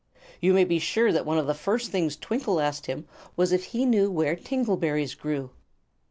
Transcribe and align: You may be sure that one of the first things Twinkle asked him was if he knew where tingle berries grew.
You 0.41 0.53
may 0.55 0.63
be 0.63 0.79
sure 0.79 1.11
that 1.11 1.27
one 1.27 1.37
of 1.37 1.45
the 1.45 1.53
first 1.53 1.91
things 1.91 2.17
Twinkle 2.17 2.59
asked 2.59 2.87
him 2.87 3.07
was 3.35 3.51
if 3.51 3.65
he 3.65 3.85
knew 3.85 4.09
where 4.09 4.35
tingle 4.35 4.75
berries 4.77 5.13
grew. 5.13 5.51